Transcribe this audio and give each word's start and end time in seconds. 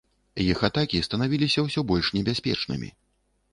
Іх 0.45 0.63
атакі 0.67 1.01
станавіліся 1.09 1.65
ўсё 1.67 1.85
больш 1.93 2.11
небяспечнымі. 2.17 2.93